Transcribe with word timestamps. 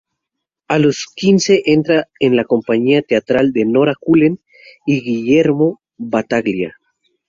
A 0.67 0.79
los 0.79 1.05
quince 1.15 1.61
entra 1.63 2.07
en 2.19 2.35
la 2.35 2.45
compañía 2.45 3.03
teatral 3.03 3.53
de 3.53 3.65
Nora 3.65 3.93
Cullen 3.93 4.39
y 4.83 4.99
Guillermo 5.03 5.79
Battaglia. 5.95 6.75